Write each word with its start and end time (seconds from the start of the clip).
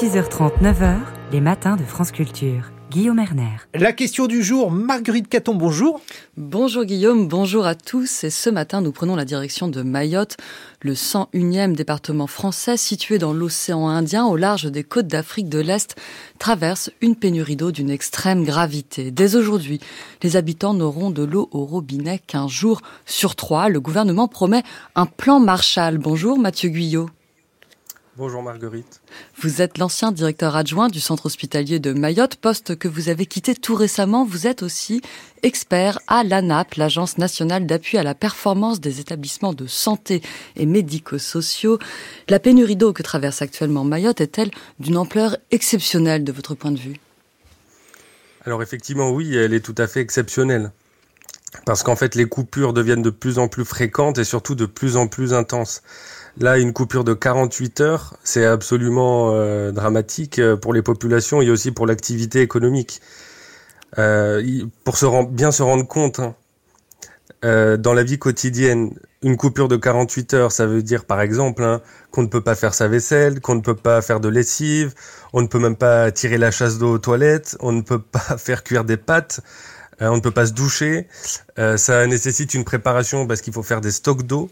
6h30, 0.00 0.60
9h, 0.60 0.96
les 1.30 1.40
matins 1.40 1.76
de 1.76 1.84
France 1.84 2.10
Culture. 2.10 2.72
Guillaume 2.90 3.20
Erner. 3.20 3.58
La 3.74 3.92
question 3.92 4.26
du 4.26 4.42
jour, 4.42 4.72
Marguerite 4.72 5.28
Caton, 5.28 5.54
bonjour. 5.54 6.00
Bonjour 6.36 6.84
Guillaume, 6.84 7.28
bonjour 7.28 7.64
à 7.64 7.76
tous. 7.76 8.24
Et 8.24 8.30
ce 8.30 8.50
matin, 8.50 8.80
nous 8.80 8.90
prenons 8.90 9.14
la 9.14 9.24
direction 9.24 9.68
de 9.68 9.82
Mayotte, 9.82 10.36
le 10.80 10.94
101e 10.94 11.76
département 11.76 12.26
français 12.26 12.76
situé 12.76 13.18
dans 13.18 13.32
l'océan 13.32 13.86
Indien 13.86 14.26
au 14.26 14.34
large 14.36 14.64
des 14.64 14.82
côtes 14.82 15.06
d'Afrique 15.06 15.48
de 15.48 15.60
l'Est, 15.60 15.94
traverse 16.40 16.90
une 17.00 17.14
pénurie 17.14 17.54
d'eau 17.54 17.70
d'une 17.70 17.90
extrême 17.90 18.42
gravité. 18.42 19.12
Dès 19.12 19.36
aujourd'hui, 19.36 19.78
les 20.24 20.34
habitants 20.34 20.74
n'auront 20.74 21.10
de 21.10 21.22
l'eau 21.22 21.48
au 21.52 21.64
robinet 21.64 22.18
qu'un 22.18 22.48
jour 22.48 22.80
sur 23.06 23.36
trois. 23.36 23.68
Le 23.68 23.80
gouvernement 23.80 24.26
promet 24.26 24.64
un 24.96 25.06
plan 25.06 25.38
Marshall. 25.38 25.98
Bonjour 25.98 26.36
Mathieu 26.36 26.70
Guyot. 26.70 27.10
Bonjour 28.16 28.44
Marguerite. 28.44 29.00
Vous 29.40 29.60
êtes 29.60 29.78
l'ancien 29.78 30.12
directeur 30.12 30.54
adjoint 30.54 30.86
du 30.86 31.00
centre 31.00 31.26
hospitalier 31.26 31.80
de 31.80 31.92
Mayotte, 31.92 32.36
poste 32.36 32.76
que 32.76 32.86
vous 32.86 33.08
avez 33.08 33.26
quitté 33.26 33.56
tout 33.56 33.74
récemment. 33.74 34.24
Vous 34.24 34.46
êtes 34.46 34.62
aussi 34.62 35.02
expert 35.42 35.98
à 36.06 36.22
l'ANAP, 36.22 36.76
l'Agence 36.76 37.18
nationale 37.18 37.66
d'appui 37.66 37.98
à 37.98 38.04
la 38.04 38.14
performance 38.14 38.80
des 38.80 39.00
établissements 39.00 39.52
de 39.52 39.66
santé 39.66 40.22
et 40.54 40.64
médico-sociaux. 40.64 41.80
La 42.28 42.38
pénurie 42.38 42.76
d'eau 42.76 42.92
que 42.92 43.02
traverse 43.02 43.42
actuellement 43.42 43.82
Mayotte 43.82 44.20
est-elle 44.20 44.52
d'une 44.78 44.96
ampleur 44.96 45.36
exceptionnelle 45.50 46.22
de 46.22 46.30
votre 46.30 46.54
point 46.54 46.70
de 46.70 46.78
vue? 46.78 47.00
Alors 48.44 48.62
effectivement 48.62 49.10
oui, 49.10 49.34
elle 49.34 49.52
est 49.52 49.64
tout 49.64 49.74
à 49.76 49.88
fait 49.88 50.00
exceptionnelle. 50.00 50.70
Parce 51.66 51.82
qu'en 51.82 51.96
fait 51.96 52.14
les 52.14 52.26
coupures 52.26 52.74
deviennent 52.74 53.02
de 53.02 53.10
plus 53.10 53.40
en 53.40 53.48
plus 53.48 53.64
fréquentes 53.64 54.18
et 54.18 54.24
surtout 54.24 54.54
de 54.54 54.66
plus 54.66 54.96
en 54.96 55.08
plus 55.08 55.34
intenses. 55.34 55.82
Là, 56.40 56.58
une 56.58 56.72
coupure 56.72 57.04
de 57.04 57.14
48 57.14 57.80
heures, 57.80 58.16
c'est 58.24 58.44
absolument 58.44 59.30
euh, 59.32 59.70
dramatique 59.70 60.40
euh, 60.40 60.56
pour 60.56 60.74
les 60.74 60.82
populations 60.82 61.40
et 61.40 61.48
aussi 61.48 61.70
pour 61.70 61.86
l'activité 61.86 62.40
économique. 62.40 63.00
Euh, 63.98 64.42
pour 64.82 64.96
bien 65.30 65.52
se 65.52 65.62
rendre 65.62 65.86
compte, 65.86 66.18
hein, 66.18 66.34
dans 67.42 67.92
la 67.94 68.02
vie 68.02 68.18
quotidienne, 68.18 68.94
une 69.22 69.36
coupure 69.36 69.68
de 69.68 69.76
48 69.76 70.34
heures, 70.34 70.50
ça 70.50 70.66
veut 70.66 70.82
dire 70.82 71.04
par 71.04 71.20
exemple 71.20 71.62
hein, 71.62 71.82
qu'on 72.10 72.22
ne 72.22 72.26
peut 72.26 72.40
pas 72.40 72.54
faire 72.54 72.74
sa 72.74 72.88
vaisselle, 72.88 73.40
qu'on 73.40 73.54
ne 73.54 73.60
peut 73.60 73.76
pas 73.76 74.02
faire 74.02 74.18
de 74.18 74.28
lessive, 74.28 74.94
on 75.32 75.42
ne 75.42 75.46
peut 75.46 75.58
même 75.58 75.76
pas 75.76 76.10
tirer 76.10 76.38
la 76.38 76.50
chasse 76.50 76.78
d'eau 76.78 76.94
aux 76.94 76.98
toilettes, 76.98 77.56
on 77.60 77.70
ne 77.70 77.82
peut 77.82 78.00
pas 78.00 78.18
faire 78.38 78.64
cuire 78.64 78.84
des 78.84 78.96
pâtes, 78.96 79.40
on 80.00 80.16
ne 80.16 80.20
peut 80.20 80.30
pas 80.30 80.46
se 80.46 80.52
doucher. 80.52 81.06
ça 81.76 82.06
nécessite 82.06 82.54
une 82.54 82.64
préparation 82.64 83.26
parce 83.26 83.42
qu'il 83.42 83.52
faut 83.52 83.62
faire 83.62 83.82
des 83.82 83.92
stocks 83.92 84.22
d'eau. 84.22 84.50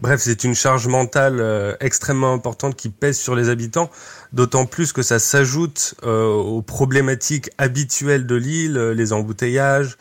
Bref, 0.00 0.22
c'est 0.22 0.44
une 0.44 0.54
charge 0.54 0.88
mentale 0.88 1.40
euh, 1.40 1.74
extrêmement 1.80 2.32
importante 2.32 2.74
qui 2.74 2.88
pèse 2.88 3.18
sur 3.18 3.34
les 3.34 3.50
habitants, 3.50 3.90
d'autant 4.32 4.64
plus 4.64 4.94
que 4.94 5.02
ça 5.02 5.18
s'ajoute 5.18 5.94
euh, 6.04 6.24
aux 6.26 6.62
problématiques 6.62 7.50
habituelles 7.58 8.24
de 8.24 8.34
l'île, 8.34 8.78
euh, 8.78 8.94
les 8.94 9.12
embouteillages, 9.12 9.98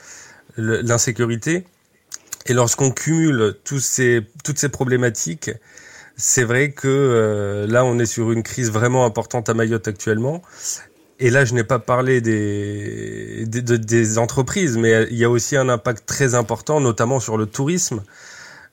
l'insécurité. 0.55 1.65
Et 2.45 2.53
lorsqu'on 2.53 2.91
cumule 2.91 3.55
toutes 3.65 3.81
ces 3.81 4.69
problématiques, 4.71 5.51
c'est 6.15 6.43
vrai 6.43 6.71
que 6.71 7.65
là, 7.69 7.85
on 7.85 7.99
est 7.99 8.05
sur 8.05 8.31
une 8.31 8.43
crise 8.43 8.71
vraiment 8.71 9.05
importante 9.05 9.47
à 9.47 9.53
Mayotte 9.53 9.87
actuellement. 9.87 10.41
Et 11.19 11.29
là, 11.29 11.45
je 11.45 11.53
n'ai 11.53 11.63
pas 11.63 11.79
parlé 11.79 12.21
des, 12.21 13.45
des, 13.45 13.61
des, 13.61 14.17
entreprises, 14.17 14.77
mais 14.77 15.07
il 15.11 15.17
y 15.17 15.23
a 15.23 15.29
aussi 15.29 15.55
un 15.55 15.69
impact 15.69 16.05
très 16.05 16.33
important, 16.33 16.81
notamment 16.81 17.19
sur 17.19 17.37
le 17.37 17.45
tourisme. 17.45 18.01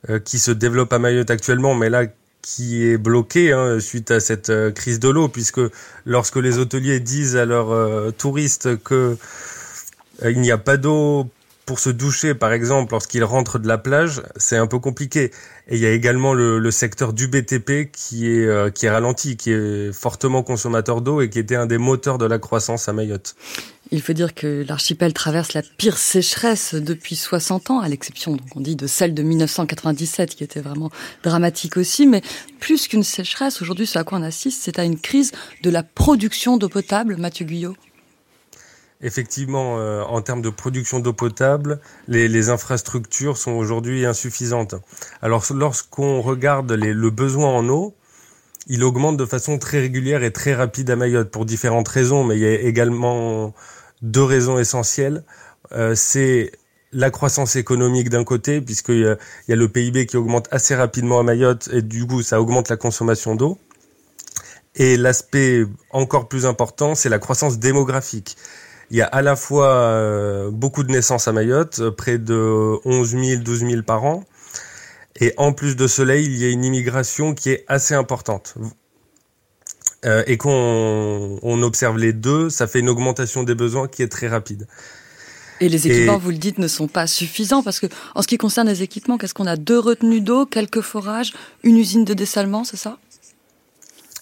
Euh, 0.08 0.20
qui 0.20 0.38
se 0.38 0.52
développe 0.52 0.92
à 0.92 1.00
Mayotte 1.00 1.30
actuellement, 1.30 1.74
mais 1.74 1.90
là 1.90 2.04
qui 2.40 2.84
est 2.86 2.96
bloqué 2.96 3.52
hein, 3.52 3.80
suite 3.80 4.12
à 4.12 4.20
cette 4.20 4.50
euh, 4.50 4.70
crise 4.70 5.00
de 5.00 5.08
l'eau, 5.08 5.26
puisque 5.26 5.60
lorsque 6.04 6.36
les 6.36 6.58
hôteliers 6.58 7.00
disent 7.00 7.34
à 7.34 7.44
leurs 7.44 7.72
euh, 7.72 8.12
touristes 8.12 8.80
que 8.84 9.16
il 10.24 10.40
n'y 10.40 10.52
a 10.52 10.58
pas 10.58 10.76
d'eau 10.76 11.28
pour 11.66 11.80
se 11.80 11.90
doucher, 11.90 12.34
par 12.34 12.52
exemple, 12.52 12.92
lorsqu'ils 12.92 13.24
rentrent 13.24 13.58
de 13.58 13.66
la 13.66 13.78
plage, 13.78 14.22
c'est 14.36 14.56
un 14.56 14.68
peu 14.68 14.78
compliqué. 14.78 15.32
Et 15.66 15.74
il 15.74 15.78
y 15.78 15.86
a 15.86 15.90
également 15.90 16.32
le, 16.32 16.60
le 16.60 16.70
secteur 16.70 17.12
du 17.12 17.26
BTP 17.26 17.90
qui 17.90 18.28
est 18.28 18.72
qui 18.72 18.86
est 18.86 18.90
ralenti, 18.90 19.36
qui 19.36 19.50
est 19.50 19.92
fortement 19.92 20.44
consommateur 20.44 21.00
d'eau 21.00 21.20
et 21.20 21.28
qui 21.28 21.40
était 21.40 21.56
un 21.56 21.66
des 21.66 21.78
moteurs 21.78 22.18
de 22.18 22.26
la 22.26 22.38
croissance 22.38 22.88
à 22.88 22.92
Mayotte. 22.92 23.34
Il 23.92 24.02
faut 24.02 24.12
dire 24.12 24.34
que 24.34 24.64
l'archipel 24.66 25.12
traverse 25.12 25.52
la 25.52 25.62
pire 25.62 25.96
sécheresse 25.96 26.74
depuis 26.74 27.14
60 27.14 27.70
ans, 27.70 27.80
à 27.80 27.88
l'exception, 27.88 28.32
donc 28.32 28.48
on 28.56 28.60
dit, 28.60 28.74
de 28.74 28.88
celle 28.88 29.14
de 29.14 29.22
1997, 29.22 30.34
qui 30.34 30.42
était 30.42 30.60
vraiment 30.60 30.90
dramatique 31.22 31.76
aussi. 31.76 32.06
Mais 32.06 32.20
plus 32.58 32.88
qu'une 32.88 33.04
sécheresse, 33.04 33.62
aujourd'hui, 33.62 33.86
ce 33.86 33.98
à 33.98 34.04
quoi 34.04 34.18
on 34.18 34.22
assiste, 34.22 34.62
c'est 34.62 34.80
à 34.80 34.84
une 34.84 34.98
crise 34.98 35.30
de 35.62 35.70
la 35.70 35.84
production 35.84 36.56
d'eau 36.56 36.68
potable, 36.68 37.16
Mathieu 37.16 37.44
Guyot. 37.44 37.76
Effectivement, 39.02 39.78
euh, 39.78 40.02
en 40.02 40.20
termes 40.20 40.42
de 40.42 40.50
production 40.50 40.98
d'eau 40.98 41.12
potable, 41.12 41.80
les, 42.08 42.48
infrastructures 42.48 43.36
sont 43.36 43.52
aujourd'hui 43.52 44.04
insuffisantes. 44.04 44.74
Alors, 45.22 45.44
lorsqu'on 45.54 46.22
regarde 46.22 46.72
le 46.72 47.10
besoin 47.10 47.50
en 47.50 47.68
eau, 47.68 47.94
il 48.68 48.82
augmente 48.82 49.16
de 49.16 49.24
façon 49.24 49.58
très 49.58 49.80
régulière 49.80 50.24
et 50.24 50.32
très 50.32 50.54
rapide 50.54 50.90
à 50.90 50.96
Mayotte 50.96 51.30
pour 51.30 51.44
différentes 51.44 51.88
raisons, 51.88 52.24
mais 52.24 52.36
il 52.36 52.42
y 52.42 52.46
a 52.46 52.60
également 52.62 53.54
deux 54.02 54.22
raisons 54.22 54.58
essentielles. 54.58 55.24
Euh, 55.72 55.94
c'est 55.94 56.52
la 56.92 57.10
croissance 57.10 57.56
économique 57.56 58.08
d'un 58.08 58.24
côté, 58.24 58.60
puisqu'il 58.60 59.00
y, 59.00 59.06
a, 59.06 59.16
il 59.46 59.50
y 59.50 59.52
a 59.52 59.56
le 59.56 59.68
PIB 59.68 60.06
qui 60.06 60.16
augmente 60.16 60.48
assez 60.50 60.74
rapidement 60.74 61.18
à 61.18 61.22
Mayotte, 61.22 61.68
et 61.72 61.82
du 61.82 62.06
coup, 62.06 62.22
ça 62.22 62.40
augmente 62.40 62.68
la 62.68 62.76
consommation 62.76 63.34
d'eau. 63.34 63.58
Et 64.76 64.96
l'aspect 64.96 65.64
encore 65.90 66.28
plus 66.28 66.46
important, 66.46 66.94
c'est 66.94 67.08
la 67.08 67.18
croissance 67.18 67.58
démographique. 67.58 68.36
Il 68.90 68.96
y 68.96 69.02
a 69.02 69.06
à 69.06 69.22
la 69.22 69.34
fois 69.34 69.72
euh, 69.72 70.50
beaucoup 70.50 70.84
de 70.84 70.92
naissances 70.92 71.26
à 71.28 71.32
Mayotte, 71.32 71.90
près 71.90 72.18
de 72.18 72.78
11 72.84 73.10
000, 73.10 73.42
12 73.42 73.66
000 73.66 73.82
par 73.82 74.04
an. 74.04 74.24
Et 75.18 75.32
en 75.38 75.52
plus 75.52 75.76
de 75.76 75.86
cela, 75.86 76.16
il 76.16 76.36
y 76.36 76.44
a 76.44 76.50
une 76.50 76.64
immigration 76.64 77.34
qui 77.34 77.50
est 77.50 77.64
assez 77.68 77.94
importante. 77.94 78.54
Euh, 80.06 80.22
et 80.26 80.36
qu'on 80.36 81.38
on 81.42 81.62
observe 81.62 81.98
les 81.98 82.12
deux, 82.12 82.48
ça 82.48 82.66
fait 82.66 82.80
une 82.80 82.88
augmentation 82.88 83.42
des 83.42 83.54
besoins 83.54 83.88
qui 83.88 84.02
est 84.02 84.08
très 84.08 84.28
rapide. 84.28 84.66
Et 85.60 85.68
les 85.68 85.86
équipements, 85.86 86.18
vous 86.18 86.30
le 86.30 86.36
dites, 86.36 86.58
ne 86.58 86.68
sont 86.68 86.86
pas 86.86 87.06
suffisants 87.06 87.62
parce 87.62 87.80
que, 87.80 87.86
en 88.14 88.22
ce 88.22 88.28
qui 88.28 88.36
concerne 88.36 88.68
les 88.68 88.82
équipements, 88.82 89.16
qu'est-ce 89.16 89.34
qu'on 89.34 89.46
a? 89.46 89.56
Deux 89.56 89.78
retenues 89.78 90.20
d'eau, 90.20 90.44
quelques 90.44 90.82
forages, 90.82 91.32
une 91.62 91.78
usine 91.78 92.04
de 92.04 92.14
dessalement, 92.14 92.62
c'est 92.62 92.76
ça? 92.76 92.98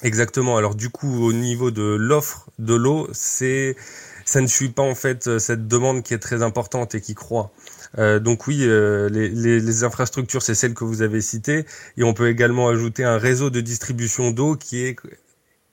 Exactement. 0.03 0.57
Alors 0.57 0.75
du 0.75 0.91
coup, 0.91 1.25
au 1.25 1.33
niveau 1.33 1.71
de 1.71 1.83
l'offre 1.83 2.47
de 2.59 2.75
l'eau, 2.75 3.09
c'est 3.13 3.75
ça 4.25 4.41
ne 4.41 4.47
suit 4.47 4.71
pas 4.71 4.83
en 4.83 4.95
fait 4.95 5.39
cette 5.39 5.67
demande 5.67 6.03
qui 6.03 6.15
est 6.15 6.19
très 6.19 6.43
importante 6.43 6.95
et 6.95 7.01
qui 7.01 7.15
croît. 7.15 7.51
Euh, 7.99 8.19
donc 8.21 8.47
oui, 8.47 8.61
euh, 8.63 9.09
les, 9.09 9.29
les, 9.29 9.61
les, 9.61 9.85
infrastructures, 9.85 10.43
c'est 10.43 10.55
celles 10.55 10.75
que 10.75 10.85
vous 10.85 11.03
avez 11.03 11.21
citées, 11.21 11.65
et 11.97 12.03
on 12.03 12.13
peut 12.13 12.29
également 12.29 12.69
ajouter 12.69 13.05
un 13.05 13.19
réseau 13.19 13.51
de 13.51 13.61
distribution 13.61 14.31
d'eau 14.31 14.57
qui 14.57 14.85
est 14.85 14.97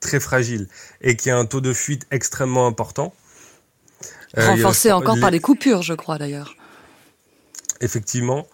très 0.02 0.20
fragile 0.20 0.68
et 1.00 1.16
qui 1.16 1.30
a 1.30 1.38
un 1.38 1.46
taux 1.46 1.62
de 1.62 1.72
fuite 1.72 2.06
extrêmement 2.12 2.68
important. 2.68 3.14
Euh, 4.38 4.48
Renforcé 4.48 4.92
encore 4.92 5.20
par 5.20 5.32
les 5.32 5.40
coupures, 5.40 5.82
je 5.82 5.94
crois 5.94 6.18
d'ailleurs. 6.18 6.56
Effectivement. 7.80 8.48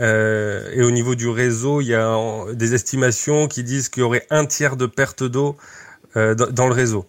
Euh, 0.00 0.70
et 0.72 0.82
au 0.82 0.90
niveau 0.90 1.14
du 1.14 1.28
réseau, 1.28 1.80
il 1.80 1.86
y 1.86 1.94
a 1.94 2.18
des 2.52 2.74
estimations 2.74 3.48
qui 3.48 3.62
disent 3.62 3.88
qu'il 3.88 4.02
y 4.02 4.04
aurait 4.04 4.26
un 4.30 4.44
tiers 4.46 4.76
de 4.76 4.86
perte 4.86 5.22
d'eau 5.22 5.56
euh, 6.16 6.34
dans 6.34 6.66
le 6.66 6.74
réseau. 6.74 7.06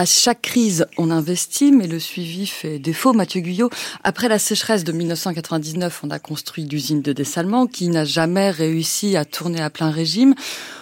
À 0.00 0.06
chaque 0.06 0.40
crise, 0.40 0.86
on 0.96 1.10
investit, 1.10 1.72
mais 1.72 1.86
le 1.86 1.98
suivi 1.98 2.46
fait 2.46 2.78
défaut. 2.78 3.12
Mathieu 3.12 3.42
Guyot, 3.42 3.68
après 4.02 4.30
la 4.30 4.38
sécheresse 4.38 4.82
de 4.82 4.92
1999, 4.92 6.00
on 6.04 6.10
a 6.10 6.18
construit 6.18 6.64
l'usine 6.64 7.02
de 7.02 7.12
dessalement 7.12 7.66
qui 7.66 7.88
n'a 7.88 8.06
jamais 8.06 8.48
réussi 8.48 9.18
à 9.18 9.26
tourner 9.26 9.60
à 9.60 9.68
plein 9.68 9.90
régime. 9.90 10.34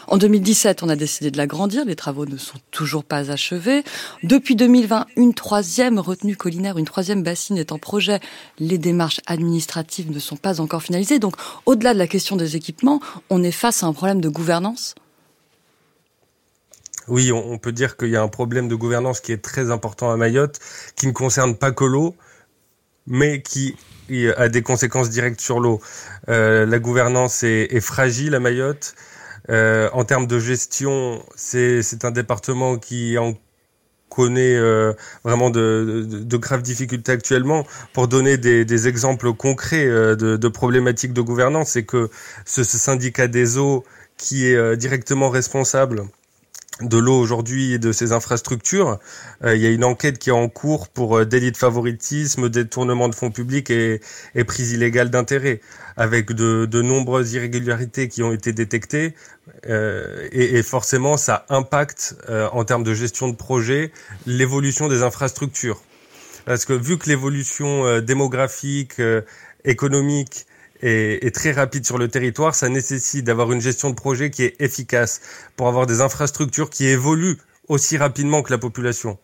En 0.06 0.18
2017, 0.18 0.84
on 0.84 0.88
a 0.88 0.94
décidé 0.94 1.32
de 1.32 1.36
l'agrandir. 1.36 1.84
Les 1.84 1.96
travaux 1.96 2.26
ne 2.26 2.36
sont 2.36 2.58
toujours 2.70 3.02
pas 3.02 3.32
achevés. 3.32 3.82
Depuis 4.22 4.54
2020, 4.54 5.06
une 5.16 5.34
troisième 5.34 5.98
retenue 5.98 6.36
collinaire, 6.36 6.78
une 6.78 6.84
troisième 6.84 7.24
bassine 7.24 7.58
est 7.58 7.72
en 7.72 7.78
projet. 7.80 8.20
Les 8.60 8.78
démarches 8.78 9.20
administratives 9.26 10.12
ne 10.12 10.20
sont 10.20 10.36
pas 10.36 10.60
encore 10.60 10.84
finalisées. 10.84 11.18
Donc, 11.18 11.34
au-delà 11.66 11.92
de 11.92 11.98
la 11.98 12.06
question 12.06 12.36
des 12.36 12.54
équipements, 12.54 13.00
on 13.30 13.42
est 13.42 13.50
face 13.50 13.82
à 13.82 13.88
un 13.88 13.92
problème 13.92 14.20
de 14.20 14.28
gouvernance 14.28 14.94
oui, 17.08 17.32
on, 17.32 17.58
peut 17.58 17.72
dire 17.72 17.96
qu'il 17.96 18.08
y 18.08 18.16
a 18.16 18.22
un 18.22 18.28
problème 18.28 18.68
de 18.68 18.74
gouvernance 18.74 19.20
qui 19.20 19.32
est 19.32 19.42
très 19.42 19.70
important 19.70 20.10
à 20.10 20.16
Mayotte, 20.16 20.58
qui 20.96 21.06
ne 21.06 21.12
concerne 21.12 21.56
pas 21.56 21.72
que 21.72 21.84
l'eau, 21.84 22.16
mais 23.06 23.42
qui 23.42 23.76
a 24.36 24.48
des 24.48 24.62
conséquences 24.62 25.10
directes 25.10 25.40
sur 25.40 25.60
l'eau. 25.60 25.80
Euh, 26.28 26.66
la 26.66 26.78
gouvernance 26.78 27.42
est, 27.42 27.80
fragile 27.80 28.34
à 28.34 28.40
Mayotte. 28.40 28.94
Euh, 29.50 29.88
en 29.92 30.04
termes 30.04 30.26
de 30.26 30.38
gestion, 30.38 31.22
c'est 31.34 32.04
un 32.04 32.10
département 32.10 32.76
qui 32.76 33.16
en 33.18 33.34
connaît 34.08 34.56
euh, 34.56 34.94
vraiment 35.24 35.50
de, 35.50 36.36
graves 36.36 36.62
difficultés 36.62 37.12
actuellement. 37.12 37.66
Pour 37.92 38.08
donner 38.08 38.36
des, 38.38 38.88
exemples 38.88 39.32
concrets 39.32 39.86
de, 39.86 40.48
problématiques 40.48 41.12
de 41.12 41.20
gouvernance, 41.22 41.70
c'est 41.70 41.84
que 41.84 42.10
ce, 42.44 42.62
syndicat 42.64 43.28
des 43.28 43.58
eaux 43.58 43.84
qui 44.16 44.46
est 44.46 44.76
directement 44.76 45.30
responsable 45.30 46.04
de 46.80 46.98
l'eau 46.98 47.18
aujourd'hui 47.18 47.72
et 47.72 47.78
de 47.78 47.92
ses 47.92 48.12
infrastructures. 48.12 48.98
Euh, 49.44 49.56
il 49.56 49.62
y 49.62 49.66
a 49.66 49.70
une 49.70 49.84
enquête 49.84 50.18
qui 50.18 50.30
est 50.30 50.32
en 50.32 50.48
cours 50.48 50.88
pour 50.88 51.18
euh, 51.18 51.24
délit 51.24 51.52
de 51.52 51.56
favoritisme, 51.56 52.48
détournement 52.48 53.08
de 53.08 53.14
fonds 53.14 53.30
publics 53.30 53.70
et, 53.70 54.00
et 54.34 54.44
prise 54.44 54.72
illégale 54.72 55.10
d'intérêt, 55.10 55.60
avec 55.96 56.32
de, 56.32 56.66
de, 56.66 56.82
nombreuses 56.82 57.32
irrégularités 57.32 58.08
qui 58.08 58.22
ont 58.22 58.32
été 58.32 58.52
détectées. 58.52 59.14
Euh, 59.66 60.28
et, 60.30 60.56
et, 60.56 60.62
forcément, 60.62 61.16
ça 61.16 61.44
impacte 61.48 62.16
en 62.28 62.64
termes 62.64 62.84
de 62.84 62.94
gestion 62.94 63.28
de 63.28 63.34
projet 63.34 63.92
l'évolution 64.26 64.88
des 64.88 65.02
infrastructures. 65.02 65.82
Parce 66.44 66.64
que 66.64 66.72
vu 66.72 66.96
que 66.98 67.08
l'évolution 67.08 68.00
démographique, 68.00 69.00
économique 69.64 70.46
est, 70.82 71.34
très 71.34 71.52
rapide 71.52 71.84
sur 71.84 71.98
le 71.98 72.08
territoire, 72.08 72.54
ça 72.54 72.68
nécessite 72.68 73.24
d'avoir 73.24 73.52
une 73.52 73.60
gestion 73.60 73.90
de 73.90 73.94
projet 73.94 74.30
qui 74.30 74.44
est 74.44 74.60
efficace 74.60 75.20
pour 75.56 75.68
avoir 75.68 75.86
des 75.86 76.00
infrastructures 76.00 76.70
qui 76.70 76.86
évoluent 76.86 77.38
aussi 77.68 77.96
rapidement 77.96 78.42
que 78.42 78.52
la 78.52 78.58
population. 78.58 79.18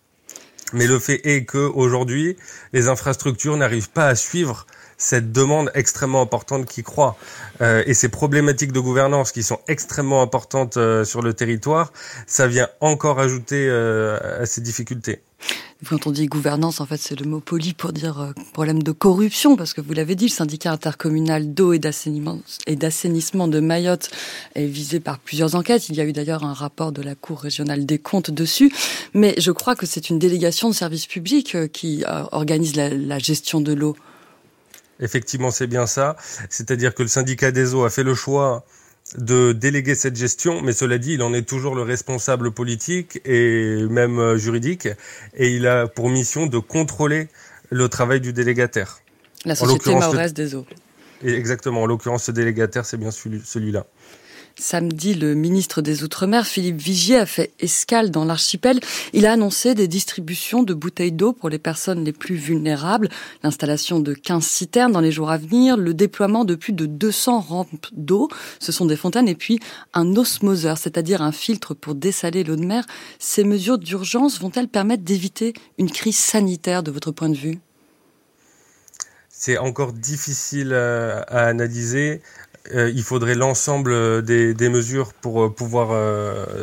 Mais 0.73 0.87
le 0.87 0.99
fait 0.99 1.21
est 1.25 1.45
que 1.45 1.59
aujourd'hui, 1.59 2.37
les 2.73 2.89
infrastructures 2.89 3.57
n'arrivent 3.57 3.91
pas 3.91 4.09
à 4.09 4.15
suivre 4.15 4.67
cette 4.97 5.33
demande 5.33 5.71
extrêmement 5.75 6.23
importante 6.23 6.67
qui 6.67 6.83
croît. 6.83 7.17
Euh, 7.61 7.83
et 7.87 7.95
ces 7.95 8.09
problématiques 8.09 8.73
de 8.73 8.81
gouvernance 8.81 9.33
qui 9.33 9.43
sont 9.43 9.61
extrêmement 9.69 10.23
importantes 10.23 10.77
euh, 10.77 11.05
sur 11.05 11.23
le 11.23 11.35
territoire, 11.35 11.93
ça 12.27 12.47
vient 12.47 12.69
encore 12.81 13.21
ajouter 13.21 13.67
euh, 13.69 14.43
à 14.43 14.47
ces 14.47 14.61
difficultés. 14.61 15.23
Quand 15.89 16.07
on 16.07 16.11
dit 16.11 16.27
gouvernance, 16.27 16.81
en 16.81 16.87
fait, 16.87 16.97
c'est 16.97 17.19
le 17.19 17.27
mot 17.27 17.41
poli 17.41 17.75
pour 17.75 17.93
dire 17.93 18.21
euh, 18.21 18.33
problème 18.53 18.83
de 18.83 18.93
corruption, 18.93 19.57
parce 19.57 19.75
que 19.75 19.81
vous 19.81 19.93
l'avez 19.93 20.15
dit, 20.15 20.27
le 20.27 20.31
syndicat 20.31 20.73
intercommunal 20.73 21.53
d'eau 21.53 21.73
et 21.73 21.79
d'assainissement 21.79 23.49
de 23.49 23.61
Mayotte 23.61 24.11
est 24.55 24.67
visé 24.67 25.01
par 25.01 25.19
plusieurs 25.19 25.55
enquêtes. 25.55 25.89
Il 25.89 25.97
y 25.97 26.01
a 26.01 26.05
eu 26.05 26.13
d'ailleurs 26.13 26.45
un 26.45 26.55
rapport 26.55 26.93
de 26.93 27.03
la 27.03 27.15
Cour 27.15 27.41
régionale 27.41 27.87
des 27.87 27.99
comptes 27.99 28.31
dessus. 28.31 28.73
Mais 29.13 29.35
je 29.39 29.51
crois 29.51 29.77
que 29.77 29.87
c'est 29.87 30.11
une 30.11 30.19
délégation 30.19 30.69
de 30.71 30.75
services 30.75 31.07
publics 31.07 31.55
euh, 31.55 31.69
qui 31.69 32.05
euh, 32.05 32.25
organise 32.33 32.77
la, 32.77 32.89
la 32.91 33.19
gestion 33.19 33.61
de 33.61 33.73
l'eau. 33.73 33.97
Effectivement, 35.01 35.51
c'est 35.51 35.67
bien 35.67 35.87
ça. 35.87 36.17
C'est-à-dire 36.49 36.95
que 36.95 37.03
le 37.03 37.09
syndicat 37.09 37.51
des 37.51 37.75
eaux 37.75 37.85
a 37.85 37.91
fait 37.91 38.05
le 38.05 38.15
choix 38.15 38.65
de 39.17 39.53
déléguer 39.53 39.95
cette 39.95 40.17
gestion, 40.17 40.61
mais 40.63 40.73
cela 40.73 40.99
dit, 40.99 41.15
il 41.15 41.23
en 41.23 41.33
est 41.33 41.49
toujours 41.49 41.75
le 41.75 41.83
responsable 41.83 42.51
politique 42.51 43.21
et 43.25 43.85
même 43.89 44.19
euh, 44.19 44.37
juridique, 44.37 44.89
et 45.37 45.55
il 45.55 45.67
a 45.67 45.87
pour 45.87 46.09
mission 46.09 46.47
de 46.47 46.59
contrôler 46.59 47.29
le 47.71 47.89
travail 47.89 48.21
du 48.21 48.33
délégataire. 48.33 48.99
La 49.45 49.55
Société 49.55 49.95
Maurès 49.95 50.33
des 50.33 50.55
Eaux. 50.55 50.67
Exactement, 51.23 51.83
en 51.83 51.87
l'occurrence, 51.87 52.25
ce 52.25 52.33
délégataire, 52.33 52.85
c'est 52.85 52.97
bien 52.97 53.11
celui-là. 53.11 53.87
Samedi, 54.57 55.15
le 55.15 55.35
ministre 55.35 55.83
des 55.83 56.05
Outre-mer, 56.05 56.47
Philippe 56.47 56.81
Vigier, 56.81 57.17
a 57.17 57.27
fait 57.27 57.53
escale 57.59 58.11
dans 58.13 58.25
l'archipel. 58.25 58.79
Il 59.13 59.27
a 59.27 59.33
annoncé 59.33 59.75
des 59.75 59.89
distributions 59.89 60.63
de 60.63 60.75
bouteilles 60.75 61.11
d'eau 61.11 61.33
pour 61.33 61.49
les 61.49 61.59
personnes 61.59 62.05
les 62.05 62.13
plus 62.13 62.37
vulnérables, 62.37 63.09
l'installation 63.43 63.99
de 63.99 64.15
15 64.15 64.45
citernes 64.45 64.93
dans 64.93 65.01
les 65.01 65.11
jours 65.11 65.31
à 65.31 65.39
venir, 65.39 65.77
le 65.77 65.93
déploiement 65.93 66.45
de 66.45 66.55
plus 66.55 66.73
de 66.73 66.87
200 66.87 67.41
rampes 67.41 67.87
d'eau, 67.93 68.29
ce 68.61 68.71
sont 68.71 68.87
des 68.87 68.97
fontaines, 68.97 69.29
et 69.29 69.35
puis 69.35 69.59
un 69.93 70.15
osmoseur, 70.15 70.79
c'est-à-dire 70.79 71.21
un 71.21 71.33
filtre 71.33 71.75
pour 71.75 71.97
dessaler 71.97 72.45
l'eau 72.45 72.57
de 72.57 72.65
mer. 72.65 72.87
Ces 73.19 73.43
mesures 73.43 73.79
d'urgence 73.79 74.41
vont-elles 74.41 74.69
permettre 74.69 75.03
d'éviter 75.03 75.53
une 75.79 75.91
crise 75.91 76.19
sanitaire 76.19 76.85
de 76.85 76.93
votre 76.93 77.11
point 77.11 77.29
de 77.29 77.37
vue? 77.37 77.59
C'est 79.37 79.59
encore 79.59 79.93
difficile 79.93 80.73
à, 80.73 81.23
analyser. 81.49 82.23
Euh, 82.73 82.91
il 82.95 83.03
faudrait 83.03 83.35
l'ensemble 83.35 83.93
euh, 83.93 84.23
des, 84.23 84.55
des, 84.55 84.71
mesures 84.71 85.13
pour 85.13 85.45
euh, 85.45 85.51
pouvoir 85.51 85.91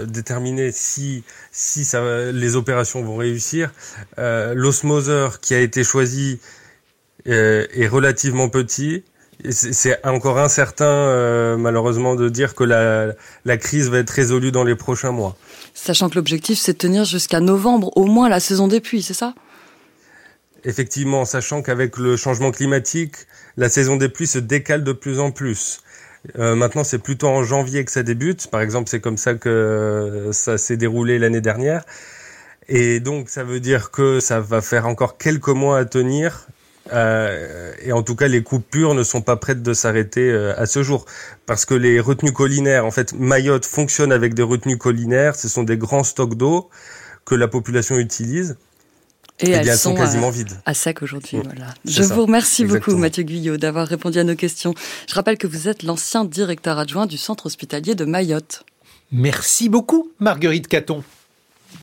déterminer 0.08 0.72
si, 0.72 1.24
si 1.52 1.86
ça, 1.86 2.32
les 2.32 2.56
opérations 2.56 3.04
vont 3.04 3.18
réussir. 3.18 3.72
L'osmoseur 4.18 5.40
qui 5.40 5.54
a 5.54 5.60
été 5.60 5.84
choisi 5.84 6.40
est 7.26 7.88
relativement 7.88 8.50
petit. 8.50 9.04
C'est 9.50 10.06
encore 10.06 10.38
incertain, 10.38 11.58
malheureusement, 11.58 12.16
de 12.16 12.30
dire 12.30 12.54
que 12.56 12.64
la, 12.64 13.14
la 13.46 13.58
crise 13.58 13.90
va 13.90 14.00
être 14.00 14.10
résolue 14.12 14.52
dans 14.52 14.64
les 14.64 14.76
prochains 14.76 15.12
mois. 15.12 15.36
Sachant 15.74 16.10
que 16.10 16.16
l'objectif, 16.16 16.60
c'est 16.60 16.74
de 16.74 16.78
tenir 16.78 17.06
jusqu'à 17.06 17.40
novembre, 17.40 17.92
au 17.96 18.06
moins 18.06 18.30
la 18.30 18.40
saison 18.40 18.68
des 18.68 18.82
pluies, 18.82 19.02
c'est 19.02 19.16
ça? 19.16 19.34
Effectivement, 20.64 21.26
sachant 21.26 21.64
qu'avec 21.64 21.98
le 21.98 22.18
changement 22.18 22.52
climatique, 22.52 23.16
la 23.58 23.68
saison 23.68 23.96
des 23.96 24.10
pluies 24.10 24.28
se 24.28 24.38
décale 24.38 24.84
de 24.84 24.94
plus 24.94 25.20
en 25.20 25.32
plus. 25.32 25.82
Euh, 26.38 26.56
maintenant, 26.56 26.84
c'est 26.84 27.00
plutôt 27.00 27.28
en 27.28 27.44
janvier 27.44 27.84
que 27.86 27.92
ça 27.92 28.04
débute. 28.04 28.48
Par 28.48 28.62
exemple, 28.62 28.90
c'est 28.90 29.00
comme 29.00 29.18
ça 29.18 29.34
que 29.34 30.30
ça 30.32 30.58
s'est 30.58 30.78
déroulé 30.78 31.20
l'année 31.20 31.42
dernière. 31.42 31.84
Et 32.68 33.00
donc, 33.00 33.30
ça 33.30 33.44
veut 33.44 33.60
dire 33.60 33.92
que 33.92 34.20
ça 34.20 34.40
va 34.40 34.62
faire 34.62 34.88
encore 34.88 35.18
quelques 35.18 35.50
mois 35.50 35.80
à 35.80 35.86
tenir. 35.86 36.48
Euh, 36.94 37.74
et 37.82 37.92
en 37.92 38.04
tout 38.04 38.16
cas, 38.16 38.28
les 38.28 38.44
coupures 38.44 38.94
ne 38.94 39.04
sont 39.04 39.22
pas 39.22 39.36
prêtes 39.36 39.64
de 39.64 39.74
s'arrêter 39.74 40.32
euh, 40.32 40.54
à 40.58 40.66
ce 40.66 40.84
jour. 40.84 41.06
Parce 41.46 41.66
que 41.66 41.74
les 41.74 42.00
retenues 42.00 42.34
collinaires, 42.34 42.86
en 42.86 42.92
fait, 42.92 43.14
Mayotte 43.14 43.66
fonctionne 43.66 44.12
avec 44.12 44.34
des 44.34 44.44
retenues 44.44 44.78
collinaires. 44.78 45.36
Ce 45.36 45.48
sont 45.48 45.64
des 45.64 45.78
grands 45.78 46.04
stocks 46.04 46.36
d'eau 46.36 46.70
que 47.26 47.36
la 47.36 47.48
population 47.48 47.98
utilise. 47.98 48.58
Et, 49.42 49.50
elles, 49.52 49.78
sont, 49.78 49.96
quasiment 49.96 50.30
vides. 50.30 50.60
À 50.66 50.74
sec 50.74 51.02
aujourd'hui. 51.02 51.38
Mm. 51.38 51.44
Voilà. 51.44 51.74
Je 51.86 52.04
vous 52.04 52.26
remercie 52.26 52.66
beaucoup, 52.66 52.96
Mathieu 52.96 53.24
Guyot, 53.24 53.58
d'avoir 53.58 53.88
répondu 53.88 54.20
à 54.20 54.24
nos 54.24 54.36
questions. 54.36 54.74
Je 55.08 55.16
rappelle 55.16 55.38
que 55.38 55.48
vous 55.48 55.68
êtes 55.68 55.84
l'ancien 55.84 56.26
directeur 56.26 56.78
adjoint 56.78 57.06
du 57.06 57.18
centre 57.18 57.48
hospitalier 57.48 57.96
de 57.96 58.06
Mayotte. 58.06 58.64
Merci 59.12 59.68
beaucoup, 59.68 60.12
Marguerite 60.20 60.68
Caton. 60.68 61.04